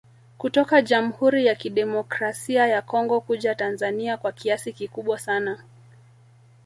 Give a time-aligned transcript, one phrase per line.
[0.37, 5.63] Kutoka jamhuri ya kidemokrasi ya Congo kuja Tanzania kwa kiasi kikubwa sana